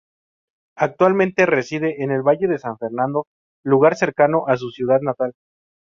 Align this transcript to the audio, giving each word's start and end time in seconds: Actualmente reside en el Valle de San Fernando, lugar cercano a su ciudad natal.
Actualmente 0.77 1.45
reside 1.45 2.01
en 2.01 2.09
el 2.09 2.23
Valle 2.23 2.47
de 2.47 2.57
San 2.57 2.75
Fernando, 2.79 3.27
lugar 3.63 3.95
cercano 3.95 4.45
a 4.47 4.57
su 4.57 4.71
ciudad 4.71 4.99
natal. 5.01 5.33